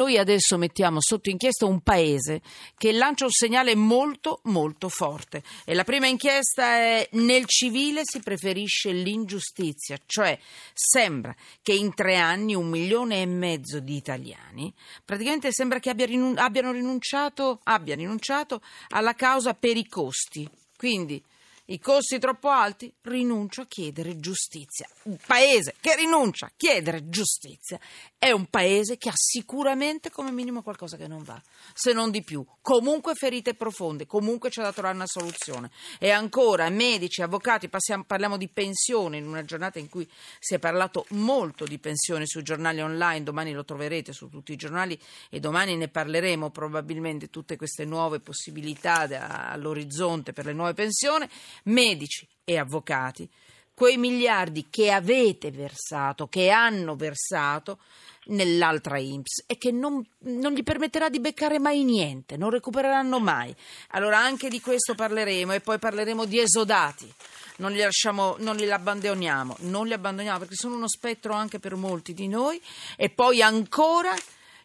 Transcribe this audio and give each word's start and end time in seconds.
Noi 0.00 0.16
adesso 0.16 0.56
mettiamo 0.56 0.96
sotto 0.98 1.28
inchiesta 1.28 1.66
un 1.66 1.82
paese 1.82 2.40
che 2.78 2.90
lancia 2.90 3.26
un 3.26 3.30
segnale 3.30 3.74
molto 3.74 4.40
molto 4.44 4.88
forte 4.88 5.42
e 5.66 5.74
la 5.74 5.84
prima 5.84 6.06
inchiesta 6.06 6.74
è 6.74 7.06
nel 7.12 7.44
civile 7.44 8.00
si 8.04 8.20
preferisce 8.20 8.92
l'ingiustizia, 8.92 9.98
cioè 10.06 10.38
sembra 10.72 11.36
che 11.60 11.74
in 11.74 11.92
tre 11.92 12.16
anni 12.16 12.54
un 12.54 12.70
milione 12.70 13.20
e 13.20 13.26
mezzo 13.26 13.78
di 13.78 13.96
italiani 13.96 14.72
praticamente 15.04 15.52
sembra 15.52 15.78
che 15.80 15.90
abbia 15.90 16.06
rinun- 16.06 16.38
abbiano 16.38 16.72
rinunciato, 16.72 17.60
abbia 17.64 17.94
rinunciato 17.94 18.62
alla 18.88 19.12
causa 19.12 19.52
per 19.52 19.76
i 19.76 19.86
costi. 19.86 20.48
Quindi 20.78 21.22
i 21.70 21.78
costi 21.78 22.18
troppo 22.18 22.48
alti, 22.48 22.92
rinuncio 23.02 23.60
a 23.60 23.66
chiedere 23.66 24.18
giustizia. 24.18 24.88
Un 25.04 25.16
paese 25.24 25.76
che 25.80 25.94
rinuncia 25.94 26.46
a 26.46 26.52
chiedere 26.56 27.08
giustizia 27.08 27.78
è 28.18 28.32
un 28.32 28.46
paese 28.46 28.98
che 28.98 29.08
ha 29.08 29.14
sicuramente 29.14 30.10
come 30.10 30.32
minimo 30.32 30.62
qualcosa 30.62 30.96
che 30.96 31.06
non 31.06 31.22
va, 31.22 31.40
se 31.72 31.92
non 31.92 32.10
di 32.10 32.22
più. 32.24 32.44
Comunque 32.60 33.14
ferite 33.14 33.54
profonde, 33.54 34.06
comunque 34.06 34.50
c'è 34.50 34.62
da 34.62 34.72
trovare 34.72 34.96
una 34.96 35.06
soluzione. 35.06 35.70
E 36.00 36.10
ancora, 36.10 36.68
medici, 36.70 37.22
avvocati, 37.22 37.68
passiamo, 37.68 38.02
parliamo 38.02 38.36
di 38.36 38.48
pensione 38.48 39.18
in 39.18 39.28
una 39.28 39.44
giornata 39.44 39.78
in 39.78 39.88
cui 39.88 40.08
si 40.40 40.54
è 40.54 40.58
parlato 40.58 41.06
molto 41.10 41.64
di 41.64 41.78
pensioni 41.78 42.26
sui 42.26 42.42
giornali 42.42 42.80
online, 42.80 43.22
domani 43.22 43.52
lo 43.52 43.64
troverete 43.64 44.12
su 44.12 44.28
tutti 44.28 44.52
i 44.52 44.56
giornali 44.56 44.98
e 45.28 45.38
domani 45.38 45.76
ne 45.76 45.86
parleremo 45.86 46.50
probabilmente 46.50 47.30
tutte 47.30 47.54
queste 47.56 47.84
nuove 47.84 48.18
possibilità 48.18 49.06
all'orizzonte 49.52 50.32
per 50.32 50.46
le 50.46 50.52
nuove 50.52 50.74
pensioni 50.74 51.28
medici 51.64 52.26
e 52.44 52.58
avvocati, 52.58 53.28
quei 53.74 53.96
miliardi 53.96 54.66
che 54.68 54.90
avete 54.90 55.50
versato, 55.50 56.28
che 56.28 56.50
hanno 56.50 56.96
versato 56.96 57.78
nell'altra 58.26 58.98
IMSS 58.98 59.44
e 59.46 59.56
che 59.56 59.70
non, 59.70 60.04
non, 60.18 60.52
gli 60.52 60.62
permetterà 60.62 61.08
di 61.08 61.20
beccare 61.20 61.58
mai 61.58 61.84
niente, 61.84 62.36
non 62.36 62.50
recupereranno 62.50 63.18
mai. 63.18 63.54
Allora 63.92 64.18
anche 64.18 64.48
di 64.48 64.60
questo 64.60 64.94
parleremo 64.94 65.52
e 65.52 65.60
poi 65.60 65.78
parleremo 65.78 66.24
di 66.26 66.40
esodati. 66.40 67.10
Non 67.56 67.72
li 67.72 67.78
lasciamo, 67.78 68.36
non 68.38 68.56
li 68.56 68.70
abbandoniamo, 68.70 69.56
non 69.60 69.86
li 69.86 69.92
abbandoniamo 69.92 70.38
perché 70.38 70.54
sono 70.54 70.76
uno 70.76 70.88
spettro 70.88 71.32
anche 71.32 71.58
per 71.58 71.74
molti 71.74 72.12
di 72.14 72.28
noi 72.28 72.60
e 72.96 73.10
poi 73.10 73.42
ancora 73.42 74.14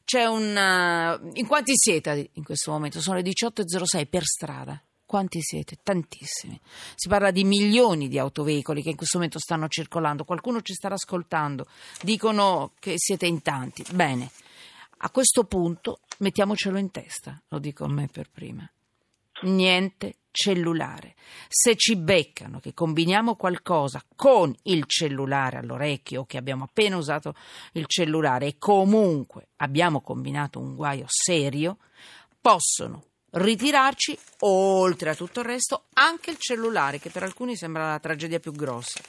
c'è 0.03 0.25
un... 0.25 1.19
Uh, 1.21 1.31
in 1.33 1.47
quanti 1.47 1.73
siete 1.75 2.29
in 2.33 2.43
questo 2.43 2.71
momento? 2.71 3.01
Sono 3.01 3.17
le 3.17 3.23
18.06 3.23 4.07
per 4.07 4.23
strada. 4.23 4.81
Quanti 5.05 5.39
siete? 5.41 5.77
Tantissimi. 5.83 6.59
Si 6.95 7.07
parla 7.07 7.29
di 7.29 7.43
milioni 7.43 8.07
di 8.07 8.17
autoveicoli 8.17 8.81
che 8.81 8.89
in 8.89 8.95
questo 8.95 9.17
momento 9.17 9.39
stanno 9.39 9.67
circolando. 9.67 10.25
Qualcuno 10.25 10.61
ci 10.61 10.73
starà 10.73 10.95
ascoltando. 10.95 11.67
Dicono 12.01 12.71
che 12.79 12.95
siete 12.97 13.27
in 13.27 13.43
tanti. 13.43 13.85
Bene, 13.91 14.31
a 14.97 15.11
questo 15.11 15.43
punto 15.43 15.99
mettiamocelo 16.19 16.79
in 16.79 16.89
testa, 16.89 17.39
lo 17.49 17.59
dico 17.59 17.83
a 17.83 17.89
me 17.89 18.07
per 18.07 18.29
prima. 18.31 18.67
Niente 19.43 20.15
cellulare. 20.31 21.15
Se 21.47 21.75
ci 21.75 21.95
beccano 21.95 22.59
che 22.59 22.73
combiniamo 22.73 23.35
qualcosa 23.35 24.03
con 24.15 24.55
il 24.63 24.85
cellulare 24.87 25.57
all'orecchio 25.57 26.21
o 26.21 26.25
che 26.25 26.37
abbiamo 26.37 26.63
appena 26.63 26.97
usato 26.97 27.35
il 27.73 27.85
cellulare 27.85 28.47
e 28.47 28.55
comunque 28.57 29.49
abbiamo 29.57 30.01
combinato 30.01 30.59
un 30.59 30.75
guaio 30.75 31.05
serio, 31.07 31.77
possono 32.41 33.03
ritirarci, 33.35 34.17
oltre 34.41 35.09
a 35.09 35.15
tutto 35.15 35.39
il 35.41 35.45
resto, 35.45 35.83
anche 35.93 36.31
il 36.31 36.37
cellulare, 36.37 36.99
che 36.99 37.09
per 37.09 37.23
alcuni 37.23 37.55
sembra 37.55 37.91
la 37.91 37.99
tragedia 37.99 38.39
più 38.39 38.51
grossa. 38.51 39.01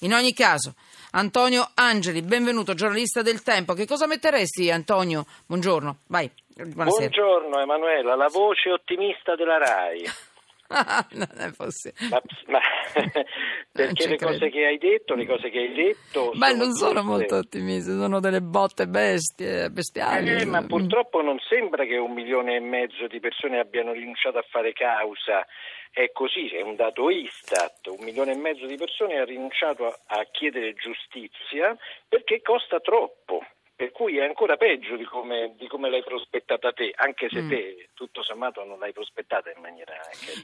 In 0.00 0.12
ogni 0.12 0.32
caso, 0.32 0.74
Antonio 1.12 1.70
Angeli, 1.74 2.22
benvenuto, 2.22 2.74
giornalista 2.74 3.22
del 3.22 3.42
Tempo. 3.42 3.74
Che 3.74 3.86
cosa 3.86 4.06
metteresti, 4.06 4.70
Antonio? 4.70 5.24
Buongiorno, 5.46 5.98
vai. 6.08 6.30
Buonasera. 6.54 7.08
Buongiorno 7.08 7.60
Emanuela, 7.60 8.14
la 8.14 8.28
voce 8.28 8.70
ottimista 8.70 9.34
della 9.34 9.58
RAI. 9.58 10.04
non 11.12 11.28
è 11.36 11.52
possibile. 11.56 12.08
Ma, 12.08 12.22
ma 12.46 12.60
perché 13.70 14.08
le 14.08 14.16
cose 14.16 14.48
che 14.50 14.66
hai 14.66 14.78
detto, 14.78 15.14
le 15.14 15.26
cose 15.26 15.50
che 15.50 15.58
hai 15.58 15.72
detto. 15.72 16.32
Ma 16.34 16.52
non 16.52 16.72
sono 16.72 17.00
tutte... 17.00 17.06
molto 17.06 17.36
ottimiste, 17.36 17.92
sono 17.92 18.20
delle 18.20 18.40
botte 18.40 18.86
bestie, 18.86 19.70
bestiali. 19.70 20.30
Eh, 20.30 20.44
ma 20.44 20.62
purtroppo 20.62 21.22
non 21.22 21.38
sembra 21.48 21.84
che 21.84 21.96
un 21.96 22.12
milione 22.12 22.56
e 22.56 22.60
mezzo 22.60 23.06
di 23.06 23.20
persone 23.20 23.58
abbiano 23.58 23.92
rinunciato 23.92 24.38
a 24.38 24.44
fare 24.48 24.72
causa. 24.72 25.46
È 25.90 26.10
così, 26.12 26.48
è 26.48 26.60
un 26.60 26.74
dato 26.74 27.08
Istat, 27.08 27.86
un 27.86 28.04
milione 28.04 28.32
e 28.32 28.36
mezzo 28.36 28.66
di 28.66 28.76
persone 28.76 29.18
ha 29.18 29.24
rinunciato 29.24 29.86
a, 29.86 29.96
a 30.06 30.26
chiedere 30.32 30.74
giustizia 30.74 31.76
perché 32.08 32.42
costa 32.42 32.80
troppo 32.80 33.44
per 33.76 33.90
cui 33.90 34.18
è 34.18 34.24
ancora 34.24 34.56
peggio 34.56 34.96
di 34.96 35.04
come, 35.04 35.54
di 35.58 35.66
come, 35.66 35.90
l'hai 35.90 36.04
prospettata 36.04 36.72
te, 36.72 36.92
anche 36.94 37.28
se 37.28 37.42
mm. 37.42 37.48
te 37.48 37.88
tutto 37.94 38.22
sommato 38.22 38.62
non 38.64 38.78
l'hai 38.78 38.92
prospettata 38.92 39.50
in 39.50 39.60
maniera... 39.60 39.94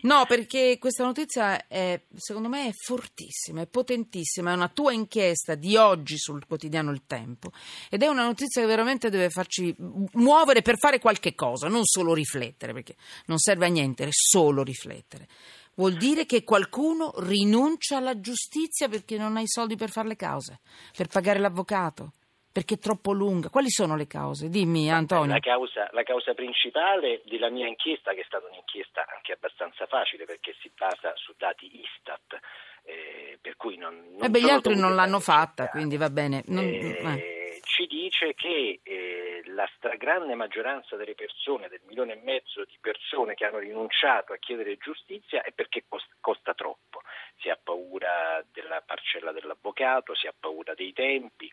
No, 0.02 0.24
perché 0.26 0.78
questa 0.80 1.04
notizia 1.04 1.68
è, 1.68 2.00
secondo 2.12 2.48
me 2.48 2.66
è 2.66 2.72
fortissima, 2.72 3.62
è 3.62 3.68
potentissima, 3.68 4.50
è 4.50 4.54
una 4.54 4.68
tua 4.68 4.92
inchiesta 4.92 5.54
di 5.54 5.76
oggi 5.76 6.18
sul 6.18 6.44
quotidiano 6.44 6.90
Il 6.90 7.06
Tempo 7.06 7.52
ed 7.88 8.02
è 8.02 8.08
una 8.08 8.24
notizia 8.24 8.62
che 8.62 8.66
veramente 8.66 9.10
deve 9.10 9.30
farci 9.30 9.72
muovere 10.14 10.62
per 10.62 10.76
fare 10.76 10.98
qualche 10.98 11.36
cosa, 11.36 11.68
non 11.68 11.84
solo 11.84 12.12
riflettere, 12.14 12.72
perché 12.72 12.96
non 13.26 13.38
serve 13.38 13.66
a 13.66 13.70
niente, 13.70 14.08
solo 14.10 14.64
riflettere. 14.64 15.28
Vuol 15.76 15.94
dire 15.94 16.26
che 16.26 16.42
qualcuno 16.42 17.12
rinuncia 17.18 17.98
alla 17.98 18.18
giustizia 18.18 18.88
perché 18.88 19.16
non 19.16 19.36
ha 19.36 19.40
i 19.40 19.46
soldi 19.46 19.76
per 19.76 19.90
fare 19.90 20.08
le 20.08 20.16
cause, 20.16 20.58
per 20.96 21.06
pagare 21.06 21.38
l'avvocato 21.38 22.14
perché 22.52 22.74
è 22.74 22.78
troppo 22.78 23.12
lunga. 23.12 23.48
Quali 23.48 23.70
sono 23.70 23.96
le 23.96 24.06
cause? 24.06 24.48
Dimmi 24.48 24.90
Antonio. 24.90 25.34
La 25.34 25.40
causa, 25.40 25.88
la 25.92 26.02
causa, 26.02 26.34
principale 26.34 27.22
della 27.24 27.48
mia 27.50 27.66
inchiesta, 27.66 28.12
che 28.12 28.20
è 28.20 28.24
stata 28.24 28.46
un'inchiesta 28.46 29.06
anche 29.14 29.32
abbastanza 29.32 29.86
facile 29.86 30.24
perché 30.24 30.54
si 30.60 30.70
basa 30.76 31.12
su 31.16 31.32
dati 31.36 31.80
Istat, 31.80 32.38
eh, 32.84 33.38
per 33.40 33.56
cui 33.56 33.76
non... 33.76 33.94
non 33.94 34.24
eh 34.24 34.30
beh, 34.30 34.40
gli 34.40 34.48
altri 34.48 34.76
non 34.76 34.94
l'hanno 34.94 35.20
fatta, 35.20 35.68
quindi 35.68 35.96
va 35.96 36.10
bene. 36.10 36.42
Non, 36.46 36.64
eh, 36.64 36.98
eh. 36.98 37.60
Ci 37.62 37.86
dice 37.86 38.34
che 38.34 38.80
eh, 38.82 39.42
la 39.46 39.68
stragrande 39.76 40.34
maggioranza 40.34 40.96
delle 40.96 41.14
persone, 41.14 41.68
del 41.68 41.82
milione 41.86 42.14
e 42.14 42.20
mezzo 42.24 42.64
di 42.64 42.76
persone 42.80 43.34
che 43.34 43.44
hanno 43.44 43.58
rinunciato 43.58 44.32
a 44.32 44.38
chiedere 44.38 44.76
giustizia 44.76 45.42
è 45.42 45.52
perché 45.52 45.84
costa, 45.86 46.14
costa 46.20 46.54
troppo 46.54 47.02
si 47.40 47.48
ha 47.48 47.58
paura 47.62 48.44
della 48.52 48.82
parcella 48.84 49.32
dell'avvocato, 49.32 50.14
si 50.14 50.26
ha 50.26 50.34
paura 50.38 50.74
dei 50.74 50.92
tempi 50.92 51.50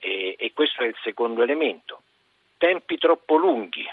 e, 0.00 0.34
e 0.38 0.52
questo 0.52 0.82
è 0.82 0.86
il 0.86 0.96
secondo 1.02 1.42
elemento. 1.42 2.02
Tempi 2.58 2.98
troppo 2.98 3.36
lunghi 3.36 3.88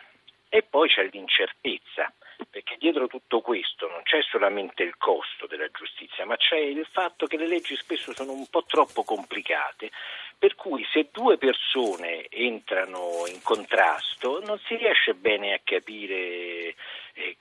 e 0.50 0.64
poi 0.64 0.90
c'è 0.90 1.08
l'incertezza 1.12 2.12
perché 2.50 2.78
dietro 2.78 3.08
tutto 3.08 3.42
questo 3.42 3.88
non 3.88 4.04
c'è 4.04 4.22
solamente 4.22 4.84
il 4.84 4.98
costo 4.98 5.48
della 5.48 5.70
giustizia, 5.72 6.26
ma 6.26 6.38
c'è 6.38 6.58
il 6.58 6.88
fatto 6.92 7.26
che 7.26 7.38
le 7.38 7.48
leggi 7.48 7.76
spesso 7.76 8.14
sono 8.14 8.32
un 8.32 8.46
po' 8.48 8.64
troppo 8.66 9.04
complicate, 9.04 9.92
per 10.38 10.56
cui 10.56 10.86
se 10.92 11.10
due 11.12 11.38
persone 11.38 12.28
entrano 12.30 13.24
in 13.28 13.42
contrasto 13.42 14.40
non 14.46 14.60
si 14.66 14.76
riesce 14.76 15.16
bene 15.16 15.54
a 15.54 15.60
capire 15.64 16.76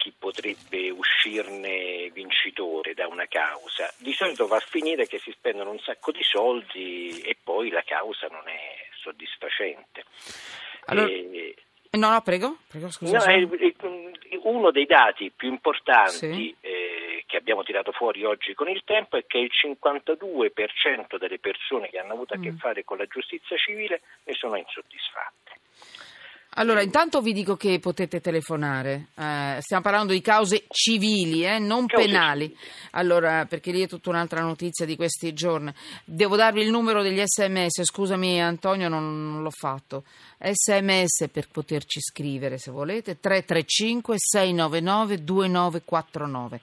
chi 0.06 0.12
potrebbe 0.16 0.90
uscirne 0.90 2.10
vincitore 2.12 2.94
da 2.94 3.08
una 3.08 3.26
causa. 3.26 3.92
Di 3.98 4.12
solito 4.12 4.46
va 4.46 4.56
a 4.56 4.64
finire 4.64 5.08
che 5.08 5.18
si 5.18 5.32
spendono 5.32 5.72
un 5.72 5.80
sacco 5.80 6.12
di 6.12 6.22
soldi 6.22 7.20
e 7.22 7.36
poi 7.42 7.70
la 7.70 7.82
causa 7.82 8.28
non 8.28 8.46
è 8.46 8.86
soddisfacente. 9.00 10.04
Allora... 10.86 11.08
E... 11.08 11.56
No, 11.90 12.10
no, 12.10 12.20
prego, 12.20 12.58
prego 12.68 12.90
scusa. 12.90 13.18
No, 13.18 13.24
uno 14.42 14.70
dei 14.70 14.86
dati 14.86 15.32
più 15.34 15.48
importanti 15.48 16.12
sì. 16.12 16.54
eh, 16.60 17.24
che 17.26 17.36
abbiamo 17.36 17.62
tirato 17.62 17.90
fuori 17.90 18.22
oggi 18.22 18.54
con 18.54 18.68
il 18.68 18.82
tempo 18.84 19.16
è 19.16 19.24
che 19.26 19.38
il 19.38 19.50
52% 19.50 21.18
delle 21.18 21.38
persone 21.38 21.88
che 21.88 21.98
hanno 21.98 22.12
avuto 22.12 22.34
a 22.34 22.38
che 22.38 22.52
mm. 22.52 22.56
fare 22.58 22.84
con 22.84 22.98
la 22.98 23.06
giustizia 23.06 23.56
civile 23.56 24.02
ne 24.24 24.34
sono 24.34 24.56
insoddisfatte. 24.56 25.45
Allora, 26.58 26.80
intanto 26.80 27.20
vi 27.20 27.34
dico 27.34 27.54
che 27.54 27.78
potete 27.80 28.22
telefonare. 28.22 29.08
Eh, 29.14 29.58
stiamo 29.60 29.82
parlando 29.82 30.12
di 30.12 30.22
cause 30.22 30.64
civili, 30.68 31.44
eh, 31.44 31.58
non 31.58 31.84
penali. 31.84 32.56
Allora, 32.92 33.44
perché 33.44 33.70
lì 33.70 33.82
è 33.82 33.86
tutta 33.86 34.08
un'altra 34.08 34.40
notizia 34.40 34.86
di 34.86 34.96
questi 34.96 35.34
giorni. 35.34 35.70
Devo 36.02 36.34
darvi 36.34 36.62
il 36.62 36.70
numero 36.70 37.02
degli 37.02 37.20
sms. 37.22 37.82
Scusami, 37.84 38.40
Antonio, 38.40 38.88
non, 38.88 39.32
non 39.32 39.42
l'ho 39.42 39.50
fatto. 39.50 40.04
Sms 40.38 41.28
per 41.30 41.48
poterci 41.50 42.00
scrivere 42.00 42.56
se 42.56 42.70
volete. 42.70 43.20
335 43.20 44.14
699 44.16 45.24
2949. 45.24 46.60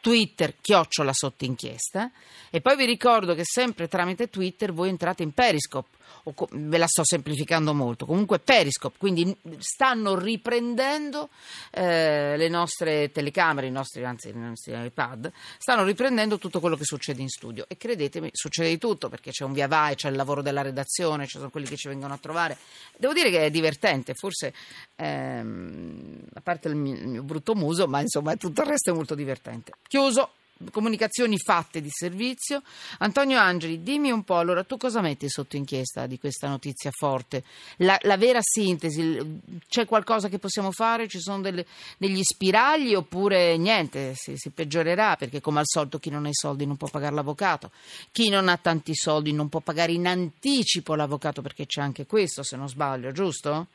Twitter 0.00 0.54
chiocciola 0.60 1.12
sotto 1.12 1.44
inchiesta 1.44 2.10
e 2.50 2.60
poi 2.60 2.76
vi 2.76 2.84
ricordo 2.84 3.34
che 3.34 3.44
sempre 3.44 3.86
tramite 3.86 4.28
Twitter 4.28 4.72
voi 4.72 4.88
entrate 4.88 5.22
in 5.22 5.32
Periscope 5.32 5.88
o 6.24 6.32
co- 6.32 6.48
ve 6.52 6.78
la 6.78 6.86
sto 6.86 7.04
semplificando 7.04 7.74
molto, 7.74 8.06
comunque 8.06 8.38
Periscope, 8.38 8.96
quindi 8.98 9.36
stanno 9.58 10.18
riprendendo 10.18 11.28
eh, 11.70 12.36
le 12.36 12.48
nostre 12.48 13.10
telecamere, 13.10 13.66
i 13.66 13.70
nostri, 13.70 14.04
anzi 14.04 14.28
i 14.28 14.32
nostri 14.34 14.72
iPad, 14.72 15.32
stanno 15.58 15.84
riprendendo 15.84 16.38
tutto 16.38 16.60
quello 16.60 16.76
che 16.76 16.84
succede 16.84 17.22
in 17.22 17.28
studio 17.28 17.64
e 17.68 17.76
credetemi, 17.76 18.30
succede 18.32 18.68
di 18.68 18.78
tutto 18.78 19.08
perché 19.08 19.30
c'è 19.30 19.44
un 19.44 19.52
via 19.52 19.68
vai, 19.68 19.94
c'è 19.94 20.08
il 20.08 20.16
lavoro 20.16 20.42
della 20.42 20.62
redazione, 20.62 21.26
ci 21.26 21.38
sono 21.38 21.50
quelli 21.50 21.66
che 21.66 21.76
ci 21.76 21.88
vengono 21.88 22.14
a 22.14 22.18
trovare. 22.18 22.56
Devo 22.96 23.12
dire 23.12 23.30
che 23.30 23.46
è 23.46 23.50
divertente, 23.50 24.14
forse 24.14 24.52
ehm, 24.96 26.18
a 26.34 26.40
parte 26.40 26.68
il 26.68 26.76
mio, 26.76 26.94
il 26.94 27.08
mio 27.08 27.22
brutto 27.22 27.54
muso, 27.54 27.86
ma 27.86 28.00
insomma 28.00 28.36
tutto 28.36 28.62
il 28.62 28.68
resto 28.68 28.90
è 28.90 28.94
molto 28.94 29.14
divertente. 29.14 29.72
Chiuso 29.88 30.30
comunicazioni 30.70 31.38
fatte 31.38 31.80
di 31.80 31.88
servizio. 31.90 32.62
Antonio 32.98 33.38
Angeli, 33.38 33.82
dimmi 33.82 34.10
un 34.10 34.24
po', 34.24 34.38
allora 34.38 34.64
tu 34.64 34.76
cosa 34.76 35.00
metti 35.00 35.28
sotto 35.28 35.56
inchiesta 35.56 36.06
di 36.06 36.18
questa 36.18 36.48
notizia 36.48 36.90
forte? 36.90 37.42
La, 37.78 37.98
la 38.02 38.16
vera 38.16 38.38
sintesi, 38.40 39.40
c'è 39.68 39.86
qualcosa 39.86 40.28
che 40.28 40.38
possiamo 40.38 40.72
fare? 40.72 41.08
Ci 41.08 41.20
sono 41.20 41.40
delle, 41.40 41.66
degli 41.98 42.22
spiragli 42.22 42.94
oppure 42.94 43.56
niente, 43.56 44.12
si, 44.14 44.36
si, 44.36 44.50
peggiorerà 44.50 45.16
perché 45.16 45.40
come 45.40 45.60
al 45.60 45.66
solito 45.66 45.98
chi 45.98 46.10
non 46.10 46.26
ha 46.26 46.28
i 46.28 46.34
soldi 46.34 46.66
non 46.66 46.76
può 46.76 46.88
pagare 46.88 47.14
l'avvocato, 47.14 47.70
chi 48.10 48.28
non 48.28 48.48
ha 48.48 48.56
tanti 48.56 48.94
soldi 48.94 49.32
non 49.32 49.48
può 49.48 49.60
pagare 49.60 49.92
in 49.92 50.06
anticipo 50.06 50.94
l'avvocato 50.94 51.42
perché 51.42 51.66
c'è 51.66 51.80
anche 51.80 52.06
questo 52.06 52.42
se 52.42 52.56
non 52.56 52.68
sbaglio, 52.68 53.12
giusto? 53.12 53.66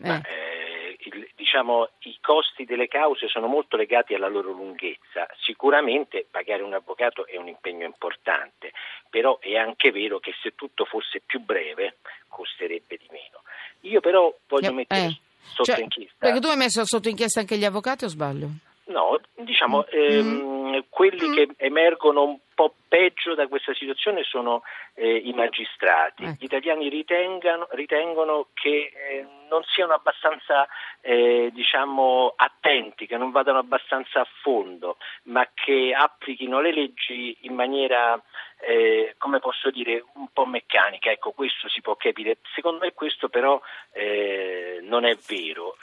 Ma, 0.00 0.16
eh. 0.16 0.22
Eh, 0.22 1.37
diciamo, 1.48 1.88
i 2.00 2.18
costi 2.20 2.66
delle 2.66 2.88
cause 2.88 3.26
sono 3.26 3.46
molto 3.46 3.78
legati 3.78 4.12
alla 4.12 4.28
loro 4.28 4.52
lunghezza. 4.52 5.26
Sicuramente 5.40 6.26
pagare 6.30 6.62
un 6.62 6.74
avvocato 6.74 7.26
è 7.26 7.38
un 7.38 7.48
impegno 7.48 7.86
importante, 7.86 8.72
però 9.08 9.38
è 9.38 9.56
anche 9.56 9.90
vero 9.90 10.18
che 10.18 10.34
se 10.42 10.54
tutto 10.54 10.84
fosse 10.84 11.22
più 11.24 11.40
breve 11.40 11.96
costerebbe 12.28 12.98
di 12.98 13.08
meno. 13.10 13.40
Io 13.80 14.00
però 14.00 14.30
voglio 14.46 14.68
eh, 14.68 14.72
mettere 14.72 15.04
eh. 15.06 15.18
sotto 15.40 15.72
cioè, 15.72 15.80
inchiesta. 15.80 16.16
Perché 16.18 16.40
tu 16.40 16.48
hai 16.48 16.56
messo 16.56 16.84
sotto 16.84 17.08
inchiesta 17.08 17.40
anche 17.40 17.56
gli 17.56 17.64
avvocati 17.64 18.04
o 18.04 18.08
sbaglio? 18.08 18.48
No, 18.84 19.18
diciamo, 19.34 19.86
mm. 19.88 19.98
ehm, 19.98 20.84
quelli 20.90 21.28
mm. 21.28 21.32
che 21.32 21.48
emergono 21.56 22.24
un 22.24 22.38
po' 22.58 22.74
peggio 22.88 23.36
da 23.36 23.46
questa 23.46 23.72
situazione 23.72 24.24
sono 24.24 24.62
eh, 24.94 25.14
i 25.14 25.32
magistrati. 25.32 26.24
Ecco. 26.24 26.34
Gli 26.40 26.44
italiani 26.44 26.88
ritengono 26.88 28.48
che 28.52 28.92
eh, 28.92 29.26
non 29.48 29.62
siano 29.62 29.94
abbastanza 29.94 30.66
eh, 31.00 31.50
diciamo, 31.52 32.32
attenti, 32.34 33.06
che 33.06 33.16
non 33.16 33.30
vadano 33.30 33.58
abbastanza 33.58 34.22
a 34.22 34.28
fondo, 34.42 34.96
ma 35.24 35.48
che 35.54 35.94
applichino 35.96 36.60
le 36.60 36.72
leggi 36.72 37.36
in 37.42 37.54
maniera, 37.54 38.20
eh, 38.58 39.14
come 39.18 39.38
posso 39.38 39.70
dire, 39.70 40.04
un 40.14 40.26
po' 40.32 40.44
meccanica. 40.44 41.12
Ecco, 41.12 41.30
questo 41.30 41.68
si 41.68 41.80
può 41.80 41.94
capire. 41.94 42.38
Secondo 42.56 42.80
me 42.80 42.92
questo 42.92 43.28
però 43.28 43.60
eh, 43.92 44.80
non 44.82 45.04
è 45.04 45.16
vero 45.28 45.76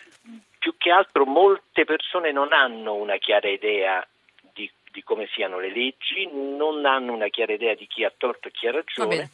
più 0.59 0.75
che 0.77 0.89
altro 0.89 1.25
molte 1.25 1.85
persone 1.85 2.31
non 2.31 2.51
hanno 2.51 2.95
una 2.95 3.17
chiara 3.17 3.47
idea 3.47 4.05
di, 4.95 5.03
come 5.03 5.27
siano 5.33 5.59
le 5.59 5.71
leggi, 5.71 6.27
non 6.31 6.85
hanno 6.85 7.11
una 7.13 7.27
chiara 7.27 7.51
idea 7.51 7.75
di 7.75 7.85
chi 7.85 8.05
ha 8.05 8.13
torto 8.15 8.47
e 8.47 8.51
chi 8.51 8.67
ha 8.67 8.71
ragione. 8.71 9.29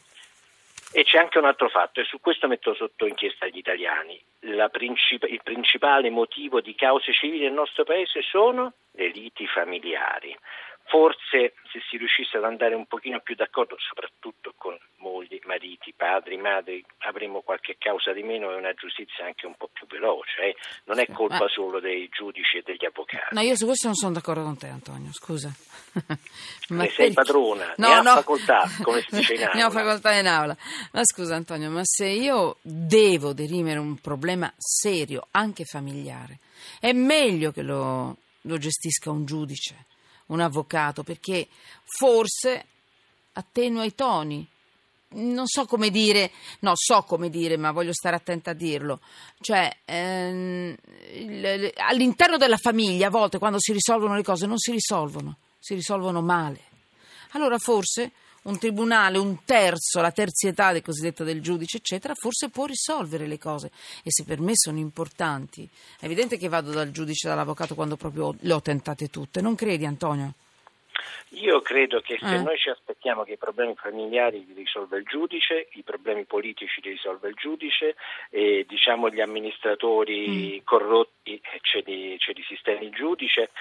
E 0.94 1.04
c'è 1.04 1.20
anche 1.20 1.38
un 1.38 1.46
altro 1.46 1.70
fatto, 1.70 2.02
e 2.02 2.04
su 2.04 2.20
questo 2.20 2.48
metto 2.48 2.74
sotto 2.74 3.06
inchiesta 3.06 3.48
gli 3.48 3.58
italiani. 3.58 4.20
Princip- 4.72 5.30
il 5.30 5.42
principale 5.44 6.10
motivo 6.10 6.60
di 6.60 6.76
cause 6.76 7.14
civili 7.14 7.44
nel 7.44 7.54
nostro 7.54 7.84
paese 7.84 8.22
sono 8.24 8.74
le 8.94 9.08
liti 9.10 9.48
familiari. 9.48 10.36
Forse 10.92 11.54
se 11.72 11.80
si 11.90 11.96
riuscisse 11.96 12.36
ad 12.36 12.44
andare 12.44 12.76
un 12.76 12.86
pochino 12.86 13.22
più 13.22 13.34
d'accordo, 13.34 13.78
soprattutto 13.80 14.54
con 14.58 14.78
mogli, 14.98 15.40
mariti, 15.46 15.94
padri, 15.96 16.36
madri, 16.36 16.84
avremo 17.08 17.40
qualche 17.40 17.78
causa 17.80 18.12
di 18.12 18.24
meno 18.24 18.52
e 18.52 18.56
una 18.56 18.74
giustizia 18.74 19.24
anche 19.24 19.46
un 19.46 19.56
po' 19.56 19.70
più 19.72 19.88
veloce. 19.88 20.42
Eh? 20.42 20.56
Non 20.84 21.00
è 21.00 21.08
colpa 21.10 21.48
solo 21.48 21.80
dei 21.80 22.10
giudici 22.12 22.58
e 22.58 22.64
degli 22.66 22.84
avvocati. 22.84 23.34
No, 23.34 23.40
io 23.40 23.56
su 23.56 23.66
questo 23.66 23.88
non 23.88 23.96
sono 23.96 24.12
d'accordo 24.12 24.44
con 24.44 24.58
te, 24.58 24.68
Antonio, 24.68 25.14
scusa. 25.14 25.50
Ma 26.76 26.84
ne 26.84 26.90
sei 26.90 27.14
padrona, 27.14 27.74
no, 27.78 27.88
ne 27.88 28.02
no. 28.02 28.16
facoltà, 28.16 28.64
come 28.84 29.00
si 29.08 29.16
dice 29.16 29.34
in 29.36 29.44
aula. 29.44 29.54
ne 29.56 29.64
ho 29.64 29.72
facoltà 29.72 30.14
in 30.14 30.28
aula. 30.28 30.58
Ma 30.92 31.06
scusa 31.06 31.36
Antonio, 31.36 31.70
ma 31.70 31.84
se 31.86 32.08
io 32.08 32.58
devo 32.62 33.32
dirimere 33.32 33.80
un 33.80 33.98
problema 34.02 34.52
serio, 34.58 35.28
anche 35.32 35.64
familiare, 35.64 36.40
è 36.82 36.92
meglio 36.92 37.52
che 37.52 37.62
lo, 37.62 38.18
lo 38.42 38.58
gestisca 38.58 39.10
un 39.10 39.24
giudice 39.24 39.86
un 40.32 40.40
avvocato 40.40 41.04
perché 41.04 41.48
forse 41.86 42.66
attenua 43.34 43.86
i 43.86 43.96
toni. 43.96 44.46
Non 45.14 45.46
so 45.46 45.66
come 45.66 45.90
dire, 45.90 46.32
no, 46.60 46.72
so 46.76 47.04
come 47.04 47.30
dire, 47.30 47.58
ma 47.58 47.72
voglio 47.72 47.92
stare 47.92 48.16
attenta 48.16 48.52
a 48.52 48.54
dirlo. 48.54 49.02
Cioè, 49.42 49.80
ehm, 49.84 50.76
all'interno 51.76 52.38
della 52.38 52.58
famiglia, 52.58 53.08
a 53.08 53.10
volte 53.10 53.38
quando 53.38 53.60
si 53.60 53.74
risolvono 53.74 54.16
le 54.16 54.24
cose, 54.24 54.46
non 54.46 54.58
si 54.58 54.72
risolvono, 54.72 55.38
si 55.60 55.74
risolvono 55.74 56.22
male. 56.22 56.60
Allora 57.32 57.58
forse 57.58 58.12
un 58.44 58.58
tribunale, 58.58 59.18
un 59.18 59.44
terzo, 59.46 60.02
la 60.02 60.12
terzietà 60.12 60.72
del 60.72 60.82
cosiddetto 60.82 61.24
del 61.24 61.42
giudice, 61.42 61.78
eccetera, 61.78 62.16
forse 62.16 62.50
può 62.50 62.66
risolvere 62.66 63.28
le 63.28 63.38
cose. 63.38 63.72
E 64.04 64.12
se 64.12 64.24
per 64.24 64.40
me 64.40 64.54
sono 64.56 64.80
importanti, 64.80 65.68
è 66.00 66.06
evidente 66.06 66.38
che 66.38 66.48
vado 66.48 66.72
dal 66.72 66.92
giudice, 66.92 67.28
dall'avvocato 67.28 67.76
quando 67.76 67.98
proprio 67.98 68.36
le 68.40 68.54
ho 68.54 68.62
tentate 68.62 69.08
tutte. 69.10 69.42
Non 69.42 69.56
credi, 69.56 69.86
Antonio? 69.86 70.34
Io 71.36 71.62
credo 71.62 72.02
che 72.02 72.18
se 72.20 72.36
eh. 72.36 72.42
noi 72.42 72.58
ci 72.58 72.70
aspettiamo 72.70 73.24
che 73.24 73.34
i 73.34 73.38
problemi 73.38 73.74
familiari 73.76 74.46
li 74.46 74.54
risolva 74.54 74.98
il 74.98 75.06
giudice, 75.06 75.70
i 75.74 75.82
problemi 75.82 76.26
politici 76.26 76.82
li 76.82 76.90
risolva 76.90 77.30
il 77.30 77.36
giudice, 77.36 77.96
e 78.30 78.66
diciamo 78.68 79.10
gli 79.10 79.22
amministratori 79.22 80.60
mm. 80.60 80.66
corrotti 80.66 81.42
ce 81.62 81.84
li, 81.86 82.18
ce 82.20 82.34
li 82.34 82.44
sistemi 82.44 82.86
il 82.86 82.92
giudice, 82.92 83.52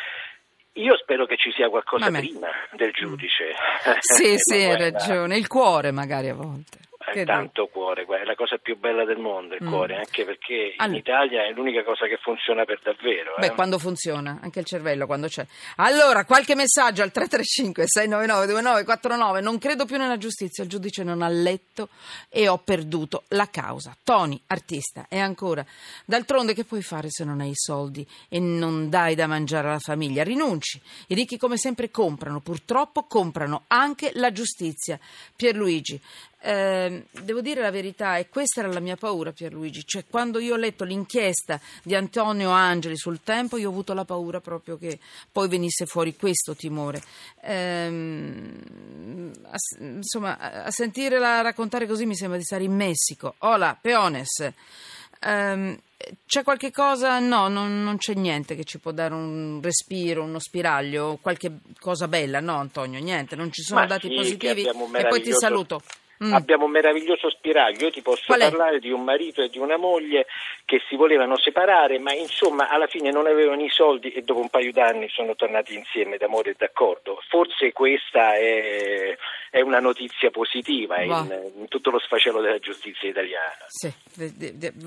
io 0.75 0.97
spero 0.97 1.27
che 1.27 1.37
ci 1.37 1.51
sia 1.53 1.69
qualcosa 1.69 2.11
prima 2.11 2.49
del 2.73 2.93
giudice. 2.93 3.55
Sì, 4.01 4.35
sì, 4.39 4.63
hai 4.65 4.77
ragione. 4.77 5.37
Il 5.37 5.47
cuore 5.47 5.91
magari 5.91 6.29
a 6.29 6.35
volte 6.35 6.90
è 7.13 7.25
tanto 7.25 7.67
cuore, 7.67 8.05
è 8.05 8.25
la 8.25 8.35
cosa 8.35 8.59
più 8.59 8.79
bella 8.79 9.05
del 9.05 9.19
mondo 9.19 9.55
il 9.55 9.65
mm. 9.65 9.69
cuore, 9.69 9.97
anche 9.97 10.25
perché 10.25 10.75
allora. 10.77 10.97
in 10.97 11.01
Italia 11.01 11.47
è 11.47 11.53
l'unica 11.53 11.83
cosa 11.83 12.07
che 12.07 12.19
funziona 12.21 12.65
per 12.65 12.81
davvero. 12.83 13.35
Beh, 13.39 13.47
eh? 13.47 13.55
quando 13.55 13.79
funziona, 13.79 14.39
anche 14.43 14.61
il 14.61 14.65
cervello 14.65 15.07
quando 15.07 15.27
c'è. 15.29 15.45
Allora, 15.77 16.25
qualche 16.25 16.55
messaggio 16.55 17.03
al 17.03 17.11
335 17.11 17.85
699 17.87 18.47
2949, 18.47 19.41
non 19.41 19.59
credo 19.59 19.85
più 19.85 19.97
nella 19.97 20.19
giustizia, 20.19 20.65
il 20.65 20.71
giudice 20.71 21.03
non 21.03 21.23
ha 21.23 21.29
letto 21.29 21.89
e 22.29 22.49
ho 22.49 22.59
perduto 22.59 23.25
la 23.29 23.49
causa. 23.51 23.97
Tony, 24.03 24.41
artista, 24.47 25.07
e 25.09 25.19
ancora, 25.19 25.65
d'altronde 26.05 26.55
che 26.55 26.65
puoi 26.65 26.83
fare 26.83 27.09
se 27.11 27.25
non 27.25 27.41
hai 27.41 27.51
i 27.51 27.57
soldi 27.57 28.07
e 28.29 28.39
non 28.39 28.89
dai 28.89 29.15
da 29.15 29.27
mangiare 29.27 29.69
alla 29.69 29.79
famiglia? 29.79 30.23
Rinunci. 30.23 30.81
I 31.09 31.15
ricchi 31.15 31.39
come 31.39 31.57
sempre 31.57 31.91
comprano, 31.91 32.41
purtroppo 32.41 33.05
comprano 33.05 33.65
anche 33.69 34.11
la 34.15 34.33
giustizia. 34.33 34.99
Pierluigi, 35.37 36.01
eh, 36.43 37.05
devo 37.11 37.41
dire 37.41 37.61
la 37.61 37.71
verità, 37.71 38.17
e 38.17 38.29
questa 38.29 38.61
era 38.61 38.73
la 38.73 38.81
mia 38.81 38.97
paura, 38.97 39.33
Pierluigi. 39.33 39.85
Cioè, 39.85 40.05
quando 40.09 40.39
io 40.39 40.55
ho 40.55 40.57
letto 40.57 40.85
l'inchiesta 40.85 41.61
di 41.83 41.95
Antonio 41.95 42.51
Angeli 42.51 42.97
sul 42.97 43.21
tempo, 43.23 43.57
io 43.57 43.69
ho 43.69 43.71
avuto 43.73 43.93
la 43.93 44.05
paura 44.05 44.41
proprio 44.41 44.79
che 44.79 44.99
poi 45.31 45.49
venisse 45.49 45.87
fuori 45.87 46.17
questo 46.17 46.55
timore. 46.55 47.03
Eh, 47.43 48.51
a, 49.43 49.57
insomma, 49.79 50.39
a 50.39 50.71
sentirla 50.71 51.43
raccontare 51.43 51.87
così 51.87 52.07
mi 52.07 52.17
sembra 52.17 52.39
di 52.39 52.45
stare 52.45 52.65
in 52.65 52.75
Messico. 52.75 53.35
Hola, 53.39 53.77
peones. 53.81 54.51
Eh, 55.23 55.79
c'è 56.25 56.43
qualche 56.43 56.71
cosa? 56.71 57.19
No, 57.19 57.49
non, 57.49 57.83
non, 57.83 57.99
c'è 57.99 58.15
niente 58.15 58.57
che 58.57 58.65
ci 58.65 58.79
può 58.79 58.91
dare 58.91 59.13
un 59.13 59.61
respiro, 59.63 60.23
uno 60.23 60.39
spiraglio, 60.39 61.19
qualche 61.21 61.59
cosa 61.79 62.09
bella, 62.09 62.41
no 62.41 62.57
Antonio? 62.57 62.99
Niente, 63.01 63.37
non 63.37 63.53
ci 63.53 63.63
sono 63.63 63.81
Ma 63.81 63.87
dati 63.87 64.09
sì, 64.09 64.15
positivi 64.15 64.65
e 64.65 65.07
poi 65.07 65.21
ti 65.21 65.33
saluto. 65.35 65.83
Mm. 66.23 66.35
Abbiamo 66.35 66.67
un 66.67 66.71
meraviglioso 66.71 67.31
spiraglio, 67.31 67.87
io 67.87 67.91
ti 67.91 68.03
posso 68.03 68.25
parlare 68.27 68.79
di 68.79 68.91
un 68.91 69.03
marito 69.05 69.41
e 69.41 69.49
di 69.49 69.59
una 69.59 69.79
moglie 69.79 70.27
che 70.67 70.83
si 70.87 70.95
volevano 70.95 71.39
separare, 71.39 71.99
ma 71.99 72.13
insomma 72.13 72.69
alla 72.69 72.87
fine 72.89 73.11
non 73.11 73.27
avevano 73.27 73.63
i 73.63 73.71
soldi 73.71 74.13
e 74.13 74.21
dopo 74.21 74.41
un 74.41 74.51
paio 74.51 74.71
d'anni 74.71 75.09
sono 75.09 75.35
tornati 75.35 75.75
insieme 75.75 76.19
d'amore 76.19 76.51
e 76.51 76.57
d'accordo. 76.59 77.23
Forse 77.27 77.73
questa 77.73 78.35
è, 78.35 79.17
è 79.51 79.63
una 79.63 79.81
notizia 79.81 80.31
positiva 80.31 81.01
in, 81.01 81.53
in, 81.57 81.69
tutto 81.69 81.89
lo 81.89 81.99
sfacelo 81.99 82.43
della 82.43 82.59
giustizia 82.59 83.09
italiana. 83.09 83.65
Sì, 83.69 83.91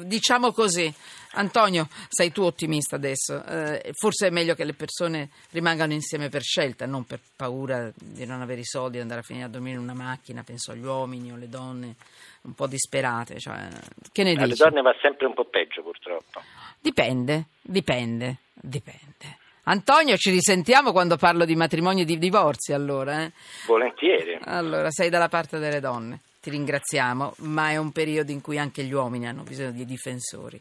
diciamo 0.05 0.51
così. 0.51 0.93
Antonio, 1.35 1.87
sei 2.09 2.31
tu 2.31 2.43
ottimista 2.43 2.95
adesso. 2.95 3.43
Eh, 3.43 3.89
forse 3.93 4.27
è 4.27 4.29
meglio 4.29 4.53
che 4.53 4.65
le 4.65 4.73
persone 4.73 5.29
rimangano 5.49 5.93
insieme 5.93 6.29
per 6.29 6.43
scelta, 6.43 6.85
non 6.85 7.05
per 7.05 7.21
paura 7.35 7.91
di 7.95 8.23
non 8.27 8.41
avere 8.41 8.61
i 8.61 8.65
soldi 8.65 8.97
e 8.97 9.01
andare 9.01 9.21
a 9.21 9.23
finire 9.23 9.45
a 9.45 9.49
dormire 9.49 9.77
in 9.77 9.81
una 9.81 9.95
macchina, 9.95 10.43
penso 10.43 10.71
agli 10.71 10.83
uomini 10.83 11.22
o 11.31 11.35
alle 11.35 11.49
donne 11.49 11.95
un 12.41 12.53
po' 12.53 12.67
disperate. 12.67 13.39
Cioè, 13.39 13.67
che 14.11 14.23
ne 14.23 14.33
Alle 14.33 14.47
dici? 14.47 14.63
donne 14.63 14.81
va 14.81 14.95
sempre 15.01 15.25
un 15.27 15.33
po' 15.33 15.45
peggio 15.45 15.81
purtroppo. 15.81 16.41
Dipende, 16.79 17.45
dipende, 17.61 18.37
dipende. 18.53 19.37
Antonio, 19.65 20.17
ci 20.17 20.29
risentiamo 20.29 20.91
quando 20.91 21.15
parlo 21.15 21.45
di 21.45 21.55
matrimoni 21.55 22.01
e 22.01 22.05
di 22.05 22.17
divorzi 22.17 22.73
allora. 22.73 23.23
Eh? 23.23 23.31
Volentieri. 23.65 24.37
Allora, 24.41 24.91
sei 24.91 25.09
dalla 25.09 25.29
parte 25.29 25.57
delle 25.57 25.79
donne. 25.79 26.19
Ti 26.41 26.49
ringraziamo, 26.49 27.35
ma 27.39 27.69
è 27.69 27.77
un 27.77 27.93
periodo 27.93 28.31
in 28.31 28.41
cui 28.41 28.57
anche 28.57 28.83
gli 28.83 28.91
uomini 28.91 29.25
hanno 29.27 29.43
bisogno 29.43 29.71
di 29.71 29.85
difensori. 29.85 30.59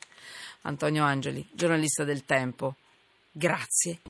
Antonio 0.63 1.03
Angeli, 1.03 1.45
giornalista 1.51 2.05
del 2.05 2.25
Tempo, 2.25 2.77
grazie. 3.33 3.99